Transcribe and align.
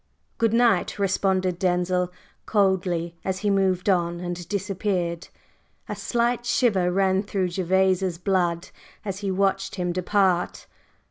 "Good 0.39 0.51
night!" 0.51 0.97
responded 0.97 1.59
Denzil, 1.59 2.11
coldly, 2.47 3.17
as 3.23 3.41
he 3.45 3.51
moved 3.51 3.87
on 3.87 4.19
and 4.19 4.49
disappeared. 4.49 5.27
A 5.87 5.95
slight 5.95 6.43
shiver 6.43 6.91
ran 6.91 7.21
through 7.21 7.51
Gervase's 7.51 8.17
blood 8.17 8.69
as 9.05 9.19
he 9.19 9.29
watched 9.29 9.75
him 9.75 9.91
depart. 9.91 10.65